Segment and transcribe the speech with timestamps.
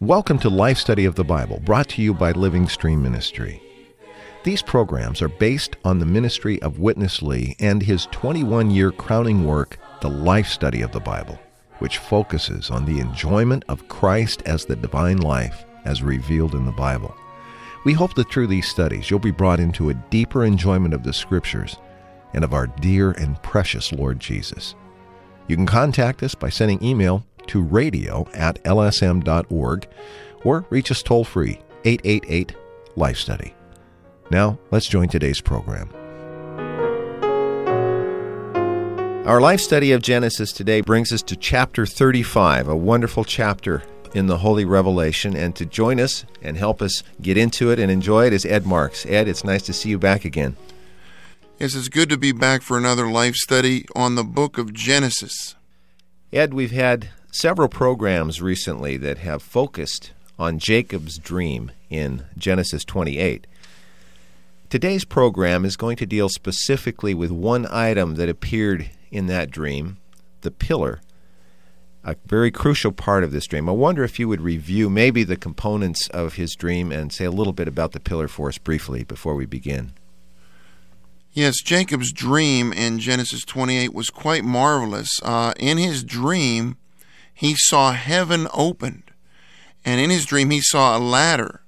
[0.00, 3.62] Welcome to Life Study of the Bible, brought to you by Living Stream Ministry.
[4.44, 9.46] These programs are based on the ministry of Witness Lee and his 21 year crowning
[9.46, 11.38] work, The Life Study of the Bible,
[11.78, 16.72] which focuses on the enjoyment of Christ as the divine life as revealed in the
[16.72, 17.14] Bible.
[17.84, 21.12] We hope that through these studies you'll be brought into a deeper enjoyment of the
[21.12, 21.76] Scriptures
[22.34, 24.74] and of our dear and precious Lord Jesus.
[25.48, 29.88] You can contact us by sending email to radio at lsm.org
[30.44, 32.54] or reach us toll free 888
[32.96, 33.54] Life Study.
[34.30, 35.90] Now, let's join today's program.
[39.26, 43.82] Our life study of Genesis today brings us to chapter 35, a wonderful chapter
[44.14, 45.36] in the Holy Revelation.
[45.36, 48.66] And to join us and help us get into it and enjoy it is Ed
[48.66, 49.06] Marks.
[49.06, 50.56] Ed, it's nice to see you back again.
[51.58, 55.54] Yes, it's good to be back for another life study on the book of Genesis.
[56.32, 63.46] Ed, we've had several programs recently that have focused on Jacob's dream in Genesis 28.
[64.70, 69.98] Today's program is going to deal specifically with one item that appeared in that dream,
[70.40, 71.00] the pillar,
[72.02, 73.68] a very crucial part of this dream.
[73.68, 77.30] I wonder if you would review maybe the components of his dream and say a
[77.30, 79.92] little bit about the pillar for us briefly before we begin.
[81.32, 85.20] Yes, Jacob's dream in Genesis 28 was quite marvelous.
[85.22, 86.76] Uh, in his dream,
[87.32, 89.04] he saw heaven opened,
[89.84, 91.62] and in his dream, he saw a ladder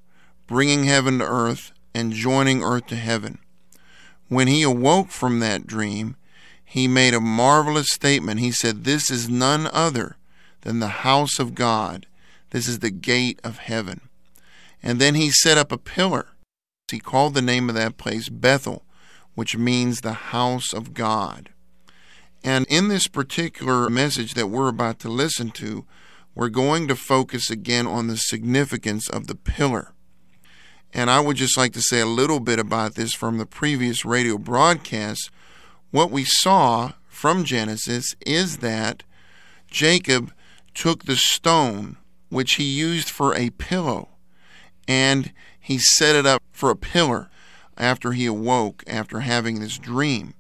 [0.46, 3.38] bringing heaven to earth and joining earth to heaven.
[4.28, 6.16] When he awoke from that dream,
[6.64, 8.40] he made a marvelous statement.
[8.40, 10.16] He said, This is none other
[10.62, 12.06] than the house of God.
[12.50, 14.00] This is the gate of heaven.
[14.82, 16.28] And then he set up a pillar.
[16.90, 18.84] He called the name of that place Bethel,
[19.34, 21.50] which means the house of God.
[22.44, 25.84] And in this particular message that we're about to listen to,
[26.34, 29.92] we're going to focus again on the significance of the pillar.
[30.92, 34.04] And I would just like to say a little bit about this from the previous
[34.04, 35.30] radio broadcast.
[35.90, 39.02] What we saw from Genesis is that
[39.70, 40.32] Jacob
[40.74, 41.96] took the stone
[42.28, 44.08] which he used for a pillow
[44.88, 47.30] and he set it up for a pillar
[47.76, 50.34] after he awoke after having this dream.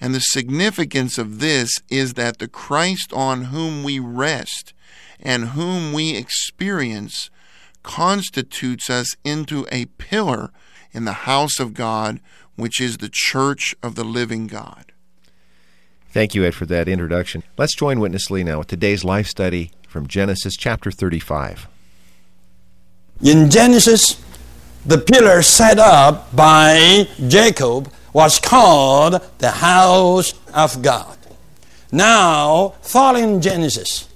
[0.00, 4.72] And the significance of this is that the Christ on whom we rest
[5.20, 7.30] and whom we experience
[7.82, 10.52] constitutes us into a pillar
[10.92, 12.20] in the house of God,
[12.56, 14.92] which is the church of the living God.
[16.18, 17.44] Thank you, Ed, for that introduction.
[17.56, 21.68] Let's join Witness Lee now with today's life study from Genesis chapter 35.
[23.22, 24.20] In Genesis,
[24.84, 31.16] the pillar set up by Jacob was called the house of God.
[31.92, 34.08] Now, following Genesis,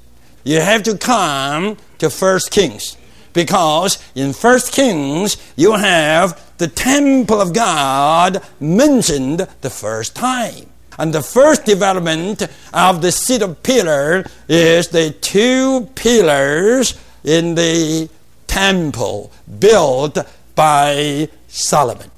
[0.43, 2.97] you have to come to First Kings
[3.33, 10.72] because in First Kings you have the temple of God mentioned the first time.
[10.99, 12.43] And the first development
[12.73, 16.95] of the cedar pillar is the two pillars
[17.25, 18.09] in the
[18.47, 20.19] temple built
[20.55, 22.11] by Solomon.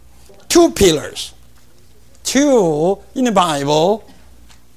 [0.49, 1.33] Two pillars.
[2.25, 4.09] Two in the Bible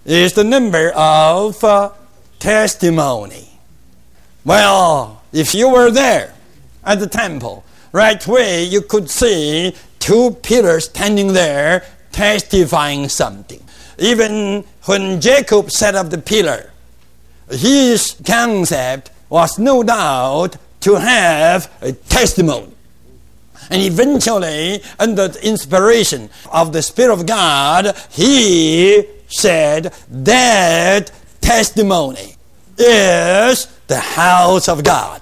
[0.06, 1.92] is the number of uh,
[2.40, 3.48] testimony.
[4.46, 6.34] Well, if you were there
[6.84, 13.62] at the temple, right away you could see two pillars standing there testifying something.
[13.98, 16.72] Even when Jacob set up the pillar,
[17.50, 22.72] his concept was no doubt to have a testimony.
[23.70, 32.36] And eventually, under the inspiration of the Spirit of God, he said that testimony
[32.78, 35.22] is the house of God.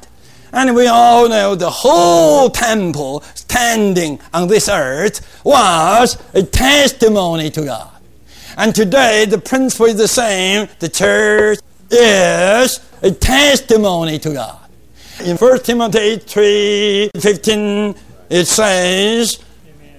[0.52, 7.66] And we all know the whole temple standing on this earth was a testimony to
[7.66, 7.94] God.
[8.57, 10.69] And today the principle is the same.
[10.80, 11.60] The church
[11.92, 14.69] is a testimony to God.
[15.24, 17.96] In 1 Timothy 3 15,
[18.30, 19.44] it says,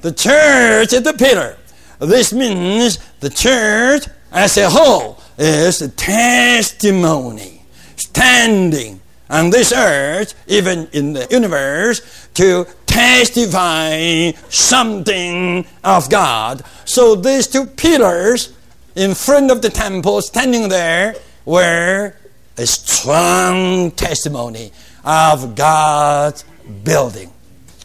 [0.00, 1.58] The church is the pillar.
[1.99, 7.62] This means the church as a whole is a testimony
[7.97, 16.64] standing on this earth, even in the universe, to testify something of God.
[16.87, 18.56] So these two pillars
[18.94, 21.14] in front of the temple, standing there,
[21.44, 22.14] were
[22.56, 24.72] a strong testimony
[25.04, 26.43] of God's
[26.84, 27.31] building.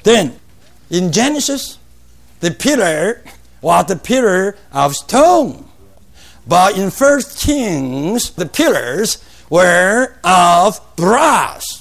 [0.03, 0.39] Then,
[0.89, 1.77] in Genesis,
[2.39, 3.21] the pillar
[3.61, 5.65] was the pillar of stone.
[6.47, 11.80] But in First Kings, the pillars were of brass.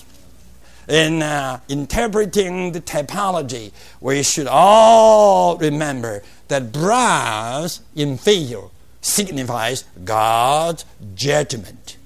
[0.91, 3.71] In uh, interpreting the typology,
[4.01, 8.65] we should all remember that brass in figure
[9.01, 10.85] signifies God's
[11.15, 11.97] judgment.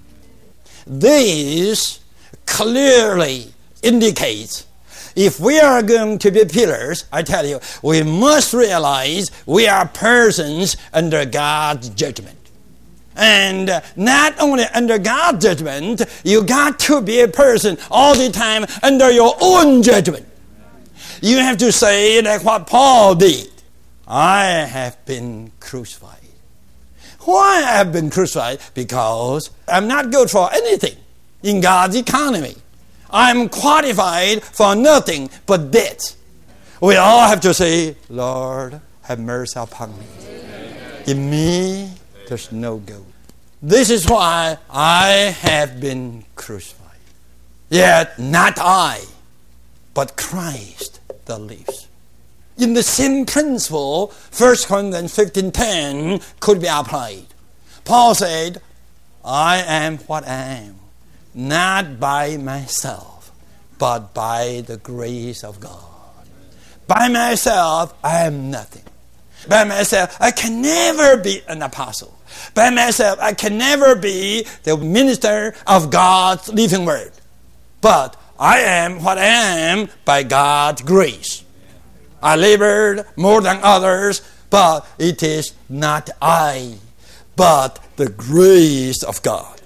[0.87, 2.01] This
[2.45, 4.67] clearly indicates
[5.17, 9.89] if we are going to be pillars, I tell you, we must realize we are
[9.89, 12.44] persons under God's judgment.
[13.17, 18.67] And not only under God's judgment, you got to be a person all the time
[18.83, 20.27] under your own judgment.
[21.23, 23.51] You have to say like what Paul did.
[24.07, 26.19] I have been crucified.
[27.21, 28.61] Why I have been crucified?
[28.75, 30.97] Because I'm not good for anything
[31.43, 32.57] in God's economy.
[33.11, 36.17] I'm qualified for nothing but death.
[36.81, 40.05] We all have to say, Lord, have mercy upon me.
[41.07, 41.94] In me,
[42.27, 43.05] there's no good.
[43.63, 46.99] This is why I have been crucified.
[47.71, 49.01] Yet not I,
[49.95, 51.89] but Christ that lives.
[52.57, 57.27] In the same principle, 1 Corinthians 15.10 could be applied.
[57.85, 58.61] Paul said,
[59.25, 60.77] I am what I am,
[61.35, 63.33] not by myself,
[63.79, 65.83] but by the grace of God.
[66.87, 68.85] By myself, I am nothing.
[69.49, 72.19] By myself, I can never be an apostle.
[72.55, 77.13] By myself, I can never be the minister of God's living word.
[77.81, 81.45] But I am what I am by God's grace.
[82.23, 86.79] I labored more than others, but it is not I,
[87.37, 89.61] but the grace of God.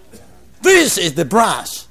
[0.62, 1.86] This is the brass.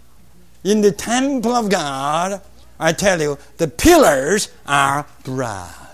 [0.64, 2.42] In the temple of God,
[2.80, 5.87] I tell you, the pillars are brass.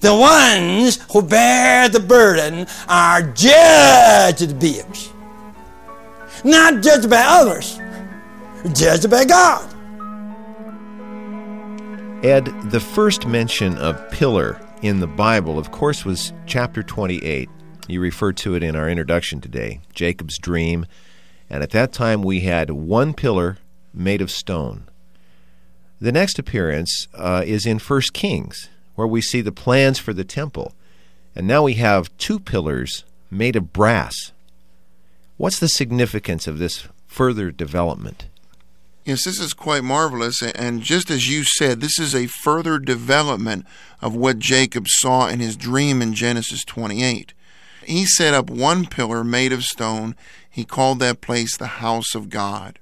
[0.00, 5.12] The ones who bear the burden are judged by beings.
[6.44, 7.80] Not judged by others,
[8.72, 9.72] judged by God.
[12.24, 17.48] Ed, the first mention of pillar in the Bible, of course, was chapter 28.
[17.88, 20.86] You referred to it in our introduction today, Jacob's dream.
[21.48, 23.58] And at that time, we had one pillar
[23.94, 24.88] made of stone.
[26.00, 30.24] The next appearance uh, is in 1 Kings, where we see the plans for the
[30.24, 30.72] temple.
[31.34, 34.32] And now we have two pillars made of brass.
[35.36, 38.26] What's the significance of this further development?
[39.04, 40.42] Yes, this is quite marvelous.
[40.42, 43.64] And just as you said, this is a further development
[44.02, 47.32] of what Jacob saw in his dream in Genesis 28.
[47.84, 50.16] He set up one pillar made of stone.
[50.50, 52.80] He called that place the house of God.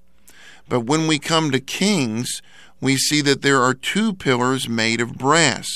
[0.66, 2.40] But when we come to Kings,
[2.80, 5.66] we see that there are two pillars made of brass.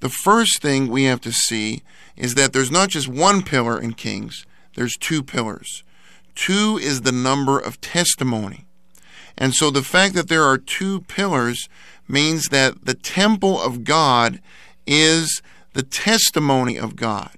[0.00, 1.82] The first thing we have to see
[2.16, 5.84] is that there's not just one pillar in Kings, there's two pillars.
[6.34, 8.66] Two is the number of testimony.
[9.36, 11.68] And so the fact that there are two pillars
[12.08, 14.40] means that the temple of God
[14.86, 15.42] is
[15.72, 17.30] the testimony of God.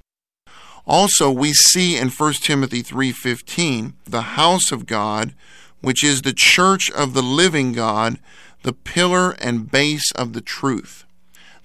[0.87, 5.35] Also, we see in 1 Timothy 3:15 the house of God,
[5.81, 8.19] which is the church of the living God,
[8.63, 11.05] the pillar and base of the truth.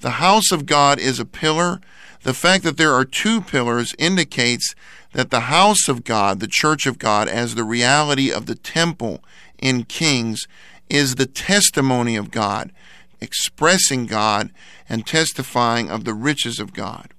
[0.02, 1.82] The house of God is a pillar.
[2.24, 4.76] The fact that there are two pillars indicates
[5.14, 9.24] that the house of God, the church of God, as the reality of the temple
[9.58, 10.48] in Kings,
[10.90, 12.72] is the testimony of God,
[13.20, 14.52] expressing God
[14.88, 17.14] and testifying of the riches of God.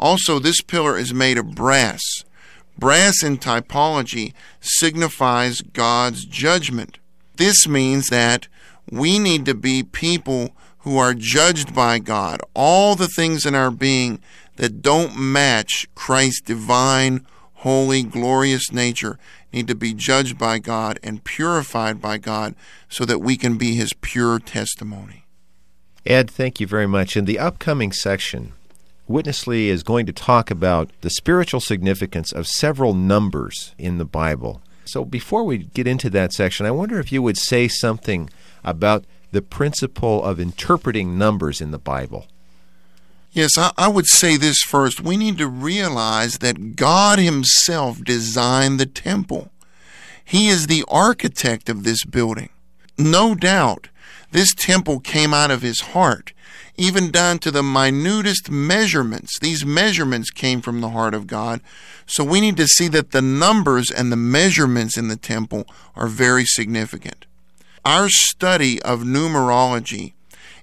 [0.00, 2.00] Also, this pillar is made of brass.
[2.78, 6.98] Brass in typology signifies God's judgment.
[7.36, 8.46] This means that
[8.90, 10.50] we need to be people
[10.88, 12.40] who are judged by God.
[12.54, 14.22] All the things in our being
[14.56, 17.26] that don't match Christ's divine,
[17.56, 19.18] holy, glorious nature
[19.52, 22.54] need to be judged by God and purified by God
[22.88, 25.26] so that we can be his pure testimony.
[26.06, 27.18] Ed, thank you very much.
[27.18, 28.54] In the upcoming section,
[29.06, 34.06] Witness Lee is going to talk about the spiritual significance of several numbers in the
[34.06, 34.62] Bible.
[34.86, 38.30] So before we get into that section, I wonder if you would say something
[38.64, 42.26] about the principle of interpreting numbers in the Bible.
[43.32, 45.00] Yes, I, I, would say this first.
[45.00, 49.50] We need to realize that God Himself designed the temple.
[50.24, 52.48] He is the architect of this building.
[52.96, 53.88] No doubt,
[54.32, 56.32] this temple came out of His heart,
[56.76, 59.38] even down to the minutest measurements.
[59.38, 61.60] These measurements came from the heart of God.
[62.06, 66.08] So we need to see that the numbers and the measurements in the temple are
[66.08, 67.26] very significant.
[67.88, 70.12] Our study of numerology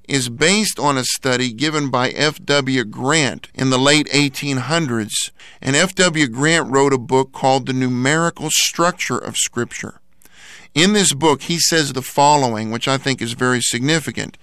[0.07, 2.83] is based on a study given by F.W.
[2.85, 5.31] Grant in the late 1800s.
[5.59, 6.27] And F.W.
[6.27, 10.01] Grant wrote a book called The Numerical Structure of Scripture.
[10.75, 14.37] In this book, he says the following, which I think is very significant.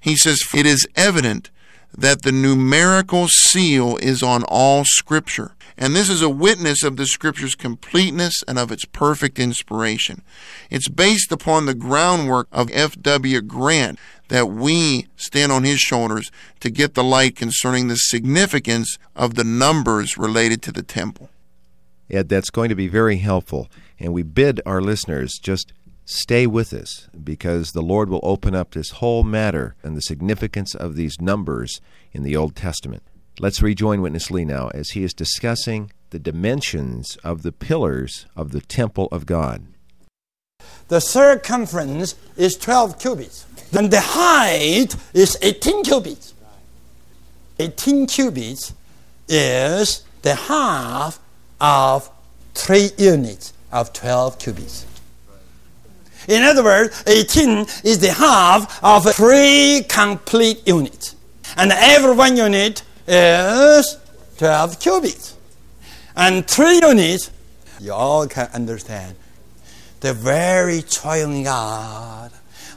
[0.00, 1.50] He says, It is evident
[1.96, 5.53] that the numerical seal is on all Scripture.
[5.76, 10.22] And this is a witness of the Scripture's completeness and of its perfect inspiration.
[10.70, 13.40] It's based upon the groundwork of F.W.
[13.42, 19.34] Grant that we stand on his shoulders to get the light concerning the significance of
[19.34, 21.28] the numbers related to the temple.
[22.08, 23.68] Ed, that's going to be very helpful.
[23.98, 25.72] And we bid our listeners just
[26.04, 30.74] stay with us because the Lord will open up this whole matter and the significance
[30.74, 31.80] of these numbers
[32.12, 33.02] in the Old Testament.
[33.40, 38.52] Let's rejoin Witness Lee now as he is discussing the dimensions of the pillars of
[38.52, 39.66] the temple of God.
[40.86, 43.44] The circumference is 12 cubits,
[43.76, 46.32] and the height is 18 cubits.
[47.58, 48.72] 18 cubits
[49.28, 51.18] is the half
[51.60, 52.10] of
[52.54, 54.86] three units of 12 cubits.
[56.28, 61.16] In other words, 18 is the half of three complete units.
[61.56, 63.96] And every one unit is
[64.38, 65.36] 12 cubits.
[66.16, 67.30] And three units,
[67.80, 69.16] you all can understand,
[70.00, 72.30] the very triune God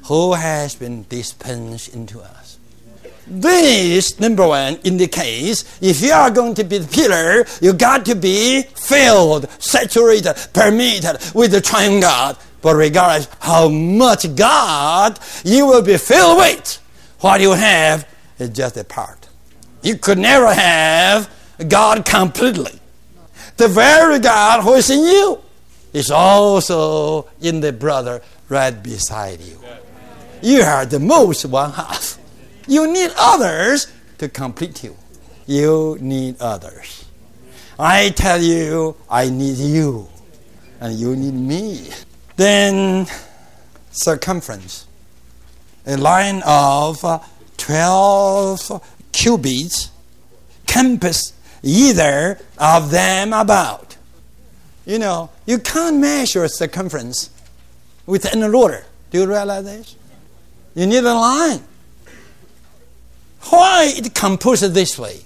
[0.05, 2.57] who has been dispensed into us.
[3.29, 8.15] This, number one, indicates if you are going to be the pillar, you got to
[8.15, 12.37] be filled, saturated, permeated with the triune God.
[12.61, 16.81] But regardless how much God you will be filled with,
[17.19, 18.07] what you have
[18.39, 19.16] is just a part.
[19.87, 21.33] You could never have
[21.65, 22.73] God completely.
[23.55, 25.39] The very God who is in you
[25.93, 29.57] is also in the brother right beside you.
[30.41, 32.17] You are the most one half.
[32.67, 34.93] You need others to complete you.
[35.45, 37.05] You need others.
[37.79, 40.09] I tell you, I need you,
[40.81, 41.91] and you need me.
[42.35, 43.07] Then,
[43.91, 44.85] circumference.
[45.85, 47.05] A line of
[47.55, 49.89] 12 cubits
[50.67, 51.33] compass
[51.63, 53.97] either of them about.
[54.85, 57.29] You know, you can't measure circumference
[58.05, 58.85] with an ruler.
[59.09, 59.95] Do you realize this?
[60.75, 61.63] You need a line.
[63.49, 65.21] Why it composed this way?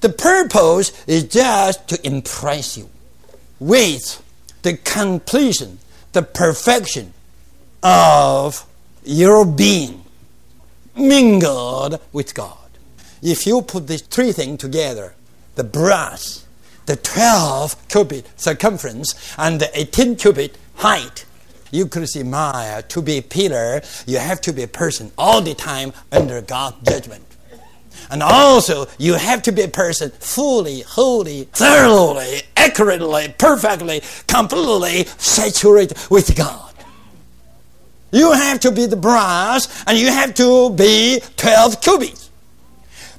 [0.00, 2.88] The purpose is just to impress you
[3.58, 4.22] with
[4.62, 5.78] the completion,
[6.12, 7.14] the perfection
[7.82, 8.64] of
[9.04, 10.04] your being
[10.94, 12.65] mingled with God.
[13.22, 15.14] If you put these three things together,
[15.54, 16.46] the brass,
[16.86, 21.24] the 12 cubit circumference, and the 18 cubit height,
[21.70, 25.40] you could see, my, to be a pillar, you have to be a person all
[25.40, 27.24] the time under God's judgment.
[28.10, 35.98] And also, you have to be a person fully, wholly, thoroughly, accurately, perfectly, completely saturated
[36.08, 36.72] with God.
[38.12, 42.25] You have to be the brass, and you have to be 12 cubits.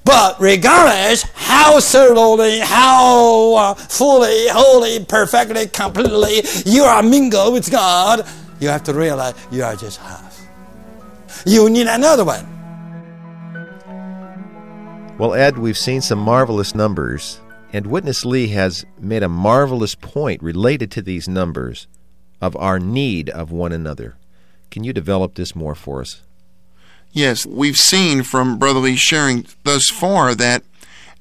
[0.08, 8.26] But regardless how thoroughly, how uh, fully, wholly, perfectly, completely you are mingled with God,
[8.62, 10.48] you have to realize you are just half.
[11.46, 12.48] You need another one.
[15.18, 17.42] Well, Ed, we've seen some marvelous numbers,
[17.74, 21.86] and Witness Lee has made a marvelous point related to these numbers
[22.40, 24.16] of our need of one another.
[24.72, 26.22] Can you develop this more for us?
[27.18, 30.62] Yes, we've seen from Brother Lee sharing thus far that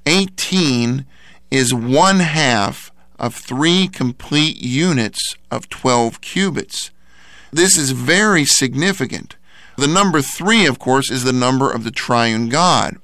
[0.05, 1.07] 18
[1.51, 6.91] is one half of three complete units of 12 cubits.
[7.51, 9.37] This is very significant.
[9.79, 12.99] The number three, of course, is the number of the triune God.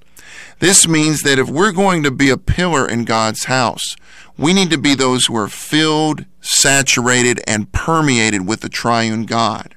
[0.58, 3.96] This means that if we're going to be a pillar in God's house,
[4.36, 9.76] we need to be those who are filled, saturated, and permeated with the triune God.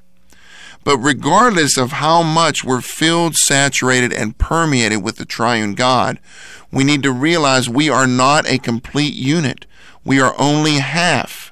[0.85, 6.19] But regardless of how much we're filled, saturated, and permeated with the triune God,
[6.71, 9.65] we need to realize we are not a complete unit.
[10.05, 11.51] We are only half.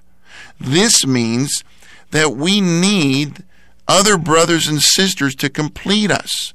[0.59, 1.63] This means
[2.11, 3.43] that we need
[3.87, 6.53] other brothers and sisters to complete us.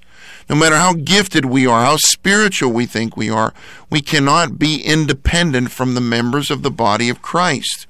[0.49, 3.53] No matter how gifted we are, how spiritual we think we are,
[3.91, 7.89] we cannot be independent from the members of the body of Christ.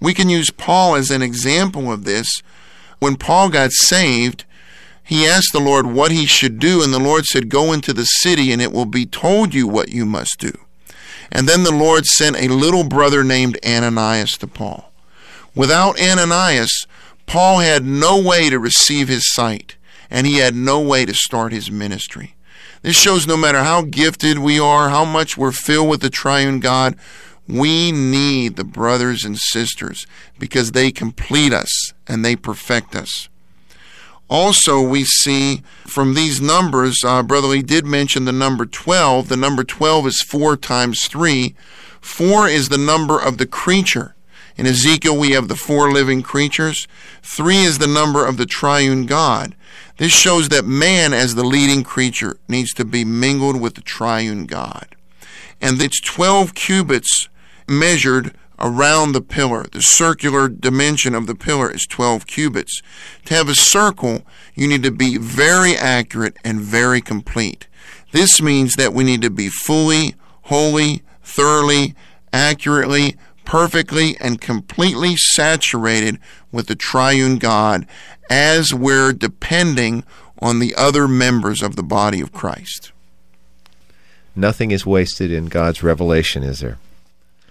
[0.00, 2.42] We can use Paul as an example of this.
[3.02, 4.44] When Paul got saved,
[5.02, 8.04] he asked the Lord what he should do, and the Lord said, Go into the
[8.04, 10.52] city, and it will be told you what you must do.
[11.32, 14.92] And then the Lord sent a little brother named Ananias to Paul.
[15.52, 16.86] Without Ananias,
[17.26, 19.74] Paul had no way to receive his sight,
[20.08, 22.36] and he had no way to start his ministry.
[22.82, 26.60] This shows no matter how gifted we are, how much we're filled with the triune
[26.60, 26.96] God,
[27.52, 30.06] we need the brothers and sisters
[30.38, 33.28] because they complete us and they perfect us.
[34.28, 39.28] Also, we see from these numbers, uh, Brother Lee did mention the number 12.
[39.28, 41.54] The number 12 is 4 times 3.
[42.00, 44.14] 4 is the number of the creature.
[44.56, 46.86] In Ezekiel, we have the four living creatures.
[47.22, 49.54] 3 is the number of the triune God.
[49.96, 54.46] This shows that man, as the leading creature, needs to be mingled with the triune
[54.46, 54.96] God.
[55.60, 57.28] And it's 12 cubits
[57.68, 59.64] measured around the pillar.
[59.72, 62.80] The circular dimension of the pillar is 12 cubits.
[63.26, 64.22] To have a circle,
[64.54, 67.66] you need to be very accurate and very complete.
[68.12, 71.94] This means that we need to be fully, wholly, thoroughly,
[72.32, 76.18] accurately, perfectly, and completely saturated
[76.52, 77.86] with the triune God
[78.30, 80.04] as we're depending
[80.40, 82.92] on the other members of the body of Christ.
[84.34, 86.78] Nothing is wasted in God's revelation, is there?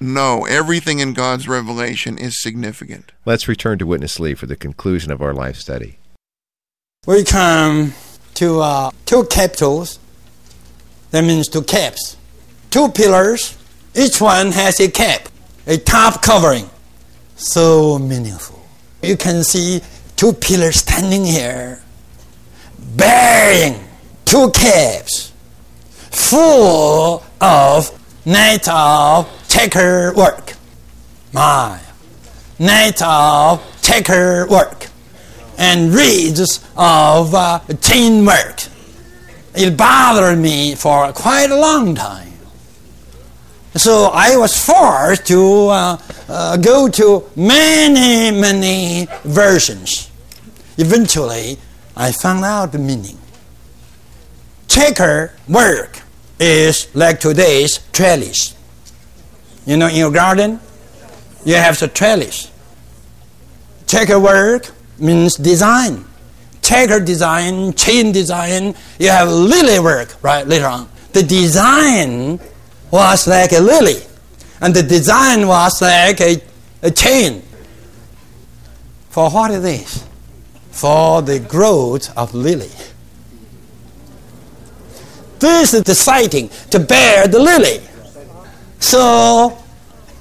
[0.03, 3.11] No, everything in God's revelation is significant.
[3.23, 5.99] Let's return to Witness Lee for the conclusion of our life study.
[7.05, 7.93] We come
[8.33, 9.99] to uh, two capitals.
[11.11, 12.17] That means two caps.
[12.71, 13.55] Two pillars.
[13.93, 15.29] Each one has a cap,
[15.67, 16.67] a top covering.
[17.35, 18.59] So meaningful.
[19.03, 19.81] You can see
[20.15, 21.83] two pillars standing here,
[22.95, 23.87] bearing
[24.25, 25.31] two caps,
[26.09, 30.53] full of night of checker work.
[31.33, 31.81] My
[33.01, 34.87] of checker work
[35.57, 38.63] and reads of uh, chain work.
[39.53, 42.31] It bothered me for quite a long time.
[43.75, 45.97] So I was forced to uh,
[46.29, 50.09] uh, go to many, many versions.
[50.77, 51.57] Eventually,
[51.97, 53.17] I found out the meaning.
[54.69, 56.01] Checker work
[56.39, 58.55] is like today's trellis.
[59.65, 60.59] You know, in your garden,
[61.45, 62.51] you have the trellis.
[63.87, 66.05] Checker work means design.
[66.61, 70.89] Checker design, chain design, you have lily work, right, later on.
[71.13, 72.39] The design
[72.91, 74.01] was like a lily,
[74.61, 76.41] and the design was like a,
[76.83, 77.41] a chain.
[79.09, 80.07] For what is this?
[80.69, 82.71] For the growth of lily.
[85.39, 87.81] This is the sighting to bear the lily.
[88.81, 89.57] So,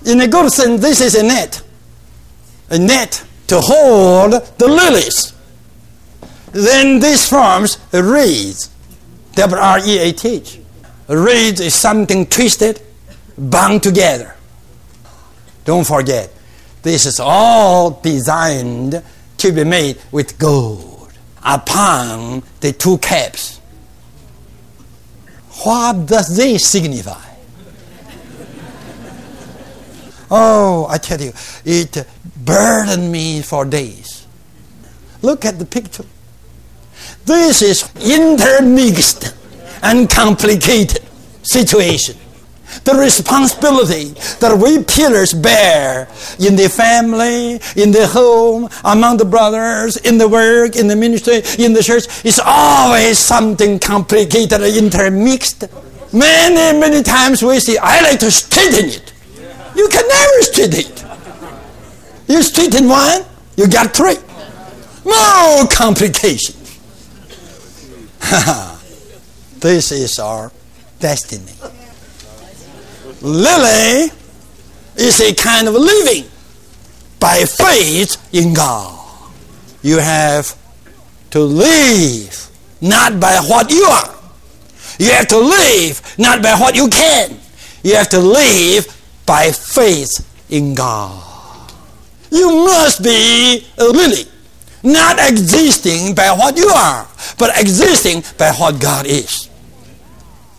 [0.07, 1.63] in a good sense, this is a net.
[2.69, 5.33] A net to hold the lilies.
[6.53, 8.57] Then this forms a reed.
[9.35, 10.61] W R E A T H.
[11.09, 12.81] A reed is something twisted,
[13.37, 14.37] bound together.
[15.65, 16.33] Don't forget,
[16.83, 19.03] this is all designed
[19.39, 21.13] to be made with gold
[21.45, 23.59] upon the two caps.
[25.65, 27.30] What does this signify?
[30.31, 31.33] Oh, I tell you,
[31.65, 32.07] it
[32.45, 34.27] burdened me for days.
[35.23, 36.05] Look at the picture.
[37.25, 39.35] This is intermixed
[39.83, 41.03] and complicated
[41.43, 42.17] situation.
[42.85, 46.07] The responsibility that we pillars bear
[46.39, 51.43] in the family, in the home, among the brothers, in the work, in the ministry,
[51.59, 55.65] in the church is always something complicated intermixed.
[56.13, 59.13] Many, many times we say, I like to straighten it.
[59.81, 61.05] You can never straighten it.
[62.29, 63.23] You straighten one,
[63.57, 64.19] you got three.
[65.07, 66.79] More complications.
[69.61, 70.53] this is our
[70.99, 71.55] destiny.
[73.23, 74.13] Lily
[74.97, 76.31] is a kind of living
[77.19, 79.33] by faith in God.
[79.81, 80.55] You have
[81.31, 82.51] to live
[82.83, 84.15] not by what you are.
[84.99, 87.41] You have to live not by what you can.
[87.83, 89.00] You have to live
[89.31, 91.71] by faith in God.
[92.33, 94.25] You must be a lily,
[94.83, 97.07] not existing by what you are,
[97.39, 99.49] but existing by what God is.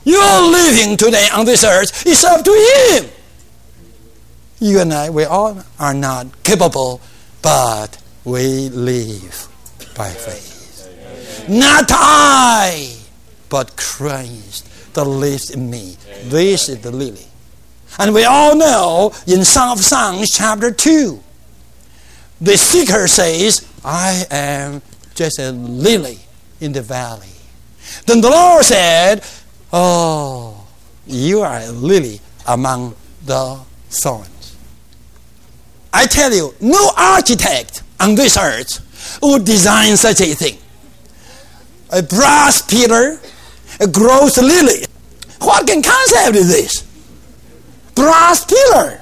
[0.05, 2.53] Your living today on this earth is up to
[2.95, 3.11] Him.
[4.61, 7.01] You and I, we all are not capable,
[7.41, 9.49] but we live
[9.97, 10.87] by faith.
[11.49, 12.95] Not I,
[13.49, 15.97] but Christ that lives in me.
[16.23, 17.30] This is the lily.
[17.99, 21.21] And we all know in Song of Songs, chapter 2,
[22.39, 24.81] the seeker says, I am
[25.13, 26.19] just a lily
[26.59, 27.27] in the valley.
[28.05, 29.23] Then the Lord said,
[29.73, 30.67] Oh,
[31.05, 34.55] you are a lily among the thorns.
[35.93, 40.57] I tell you, no architect on this earth would design such a thing?
[41.91, 43.19] A brass pillar,
[43.79, 44.85] a gross lily.
[45.39, 46.90] What can concept is this?
[47.95, 49.01] Brass pillar,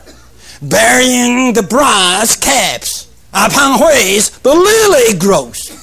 [0.62, 5.76] bearing the brass caps upon which the lily grows.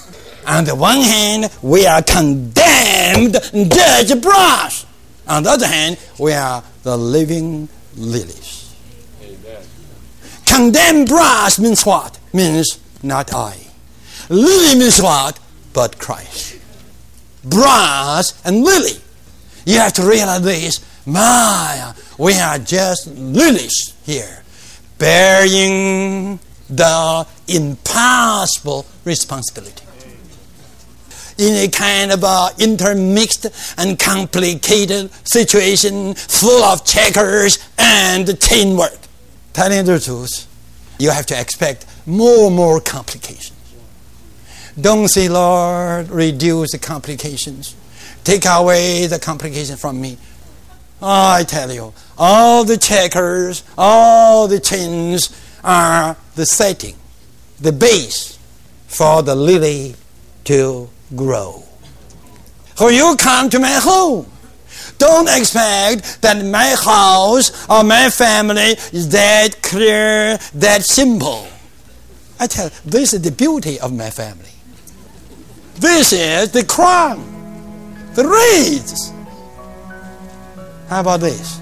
[0.47, 4.87] On the one hand, we are condemned dead brass.
[5.27, 8.75] On the other hand, we are the living lilies.
[9.23, 9.63] Amen.
[10.45, 12.19] Condemned brass means what?
[12.33, 13.57] Means not I.
[14.29, 15.39] Lily means what?
[15.73, 16.61] But Christ.
[17.45, 19.01] Brass and lily.
[19.65, 20.81] You have to realize this.
[21.07, 24.43] My, we are just lilies here,
[24.99, 29.87] bearing the impossible responsibility
[31.39, 33.47] in a kind of uh, intermixed
[33.79, 38.99] and complicated situation full of checkers and chain work.
[39.53, 40.47] Telling the truth,
[40.99, 43.53] you have to expect more and more complications.
[44.81, 47.75] Don't say, Lord, reduce the complications.
[48.25, 50.19] Take away the complication from me.
[51.03, 55.31] I tell you, all the checkers, all the chains
[55.63, 56.97] are the setting,
[57.61, 58.39] the base
[58.87, 59.95] for the lily
[60.45, 61.63] to grow.
[62.79, 64.27] When you come to my home,
[64.99, 71.47] don't expect that my house or my family is that clear, that simple.
[72.41, 74.51] I tell you, this is the beauty of my family.
[75.77, 77.21] This is the crown,
[78.15, 79.13] the wreaths.
[80.89, 81.61] How about this?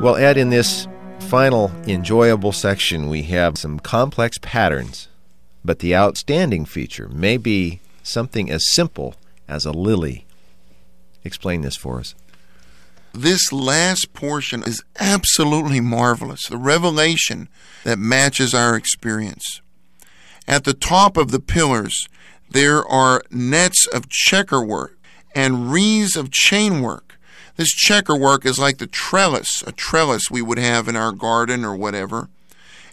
[0.00, 0.86] Well, Ed, in this
[1.20, 5.08] final enjoyable section, we have some complex patterns
[5.66, 9.16] but the outstanding feature may be something as simple
[9.48, 10.24] as a lily.
[11.24, 12.14] Explain this for us.
[13.12, 16.46] This last portion is absolutely marvelous.
[16.46, 17.48] The revelation
[17.82, 19.60] that matches our experience.
[20.46, 22.06] At the top of the pillars,
[22.48, 24.96] there are nets of checkerwork
[25.34, 27.15] and wreaths of chain work.
[27.56, 31.64] This checker work is like the trellis, a trellis we would have in our garden
[31.64, 32.28] or whatever.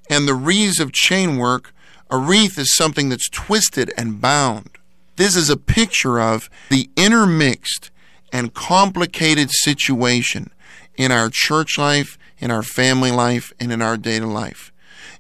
[0.10, 1.74] And the wreaths of chain work
[2.10, 4.70] a wreath is something that's twisted and bound.
[5.16, 7.90] This is a picture of the intermixed
[8.32, 10.52] and complicated situation
[10.96, 14.72] in our church life, in our family life, and in our daily life.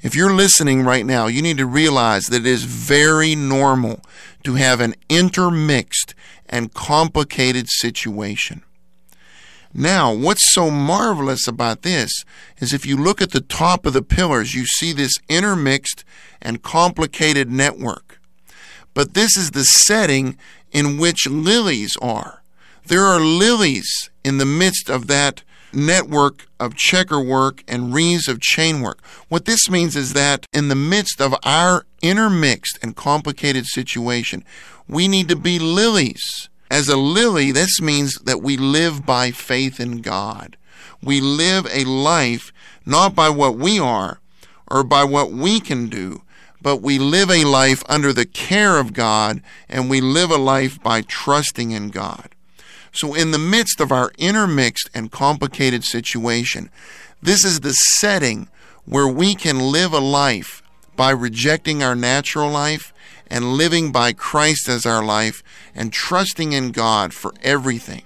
[0.03, 4.01] If you're listening right now, you need to realize that it is very normal
[4.43, 6.13] to have an intermixed
[6.47, 8.61] and complicated situation.
[9.73, 12.23] Now, what's so marvelous about this
[12.59, 16.05] is if you look at the top of the pillars, you see this intermixed
[16.41, 18.19] and complicated network.
[18.93, 20.37] But this is the setting
[20.71, 22.43] in which lilies are.
[22.85, 25.41] There are lilies in the midst of that
[25.73, 28.99] network of checkerwork and wreaths of chainwork.
[29.27, 34.43] What this means is that in the midst of our intermixed and complicated situation,
[34.87, 39.79] we need to be lilies as a lily, this means that we live by faith
[39.79, 40.57] in God.
[41.03, 42.51] We live a life
[42.83, 44.19] not by what we are
[44.65, 46.23] or by what we can do,
[46.63, 50.81] but we live a life under the care of God and we live a life
[50.81, 52.29] by trusting in God.
[52.91, 56.71] So, in the midst of our intermixed and complicated situation,
[57.21, 58.49] this is the setting
[58.85, 60.63] where we can live a life
[60.95, 62.92] by rejecting our natural life
[63.27, 68.03] and living by Christ as our life and trusting in God for everything.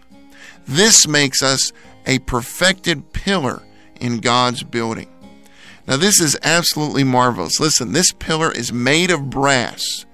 [0.67, 1.71] This makes us
[2.05, 3.63] a perfected pillar
[3.99, 5.09] in God's building.
[5.87, 7.59] Now, this is absolutely marvelous.
[7.59, 10.05] Listen, this pillar is made of brass,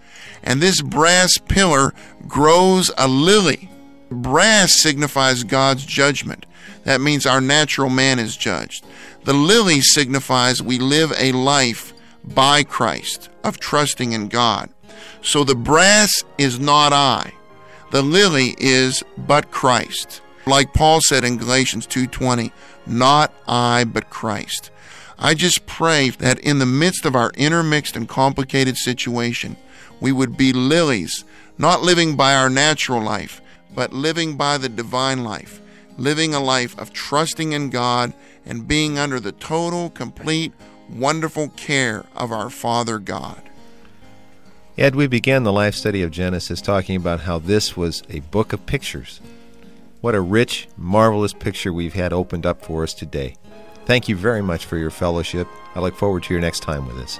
[0.44, 1.94] and this brass pillar
[2.28, 3.70] grows a lily.
[4.12, 6.46] Brass signifies God's judgment.
[6.84, 8.86] That means our natural man is judged.
[9.24, 14.70] The lily signifies we live a life by Christ, of trusting in God.
[15.24, 17.34] So the brass is not I.
[17.92, 20.22] The lily is but Christ.
[20.46, 22.52] Like Paul said in Galatians 2:20,
[22.86, 24.70] not I but Christ.
[25.18, 29.56] I just pray that in the midst of our intermixed and complicated situation,
[30.02, 31.24] we would be lilies,
[31.58, 33.42] not living by our natural life,
[33.74, 35.62] but living by the divine life,
[35.98, 38.14] living a life of trusting in God
[38.46, 40.52] and being under the total, complete,
[40.90, 43.42] wonderful care of our Father God.
[44.76, 48.54] Ed, we began the life study of Genesis talking about how this was a book
[48.54, 49.22] of pictures.
[50.02, 53.36] What a rich, marvelous picture we've had opened up for us today.
[53.86, 55.48] Thank you very much for your fellowship.
[55.76, 57.20] I look forward to your next time with us.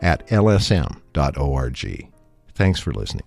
[0.00, 2.08] at lsm.org.
[2.54, 3.24] Thanks for listening.